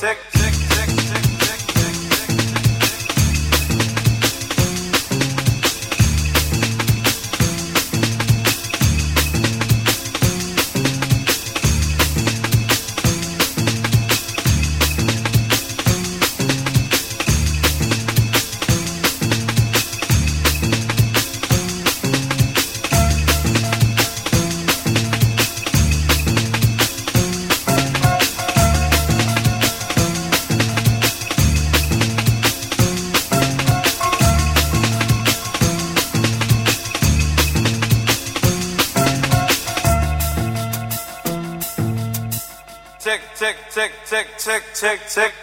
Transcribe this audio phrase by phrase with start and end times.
[0.00, 0.27] tick,
[44.80, 45.37] tick, tick.